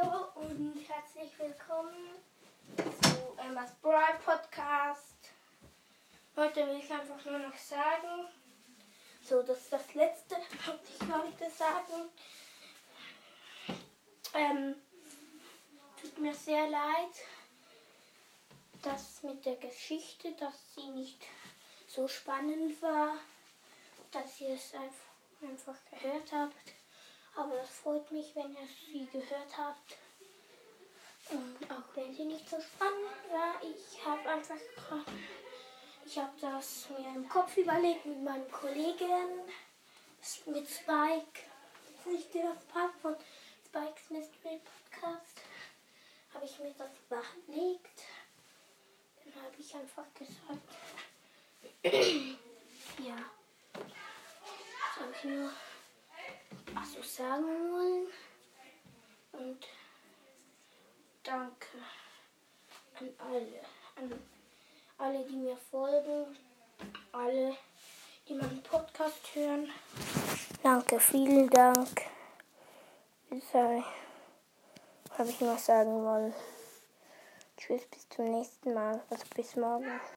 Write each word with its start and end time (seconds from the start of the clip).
Hallo 0.00 0.28
und 0.34 0.76
herzlich 0.88 1.38
willkommen 1.38 2.10
zu 2.76 3.36
Emma's 3.38 3.72
Bride 3.82 4.18
Podcast. 4.24 5.30
Heute 6.36 6.66
will 6.66 6.78
ich 6.78 6.90
einfach 6.90 7.24
nur 7.24 7.38
noch 7.38 7.56
sagen, 7.56 8.28
so 9.24 9.42
das 9.42 9.58
ist 9.58 9.72
das 9.72 9.94
letzte, 9.94 10.36
was 10.66 10.76
ich 10.84 11.08
heute 11.12 11.50
sagen. 11.50 12.10
Ähm, 14.34 14.74
tut 16.00 16.18
mir 16.18 16.34
sehr 16.34 16.68
leid, 16.68 17.14
dass 18.82 19.22
mit 19.22 19.44
der 19.46 19.56
Geschichte, 19.56 20.32
dass 20.32 20.74
sie 20.74 20.88
nicht 20.90 21.22
so 21.88 22.06
spannend 22.06 22.80
war, 22.82 23.16
dass 24.12 24.40
ihr 24.40 24.54
es 24.54 24.74
einfach, 24.74 25.42
einfach 25.42 25.78
gehört 25.90 26.30
habt. 26.32 26.72
Aber 27.38 27.54
es 27.62 27.70
freut 27.70 28.10
mich, 28.10 28.34
wenn 28.34 28.50
ihr 28.50 28.66
sie 28.66 29.06
gehört 29.06 29.56
habt. 29.56 29.96
Und 31.30 31.70
auch 31.70 31.94
wenn 31.94 32.12
sie 32.12 32.24
nicht 32.24 32.48
so 32.48 32.56
spannend 32.60 33.30
war, 33.30 33.54
ich 33.62 34.04
habe 34.04 34.28
einfach 34.28 34.56
ich 36.04 36.16
habe 36.16 36.32
das 36.40 36.88
mir 36.88 37.14
im 37.14 37.28
Kopf 37.28 37.54
überlegt 37.58 38.06
mit 38.06 38.24
meinem 38.24 38.50
Kollegen, 38.50 39.42
mit 40.46 40.66
Spike. 40.66 41.40
Nicht 42.06 42.34
der 42.34 42.56
Part 42.72 42.94
von 43.02 43.14
Spikes 43.66 44.08
Mystery 44.08 44.58
Podcast. 44.90 45.42
Habe 46.32 46.46
ich 46.46 46.58
mir 46.60 46.74
das 46.78 46.88
überlegt. 47.06 48.02
Dann 49.22 49.44
habe 49.44 49.54
ich 49.58 49.74
einfach 49.74 50.06
gesagt, 50.14 50.74
ja, 53.06 53.16
das 53.74 55.00
habe 55.00 55.12
ich 55.14 55.24
nur 55.24 55.50
was 56.74 56.92
so 56.94 57.02
sagen 57.02 57.44
wollen. 57.44 58.06
Und 59.32 59.66
danke 61.22 61.66
an 62.98 63.08
alle, 63.18 63.60
an 63.96 64.12
alle, 64.98 65.24
die 65.24 65.36
mir 65.36 65.56
folgen, 65.56 66.36
alle, 67.12 67.56
die 68.28 68.34
meinen 68.34 68.62
Podcast 68.62 69.34
hören. 69.34 69.70
Danke, 70.62 70.98
vielen 70.98 71.48
Dank. 71.50 72.02
Das 73.30 73.54
habe 73.54 73.84
ich 75.28 75.40
noch 75.40 75.58
sagen 75.58 76.04
wollen. 76.04 76.34
Tschüss, 77.56 77.86
bis 77.86 78.08
zum 78.08 78.24
nächsten 78.26 78.72
Mal. 78.72 79.02
Also 79.10 79.24
bis 79.34 79.56
morgen. 79.56 80.00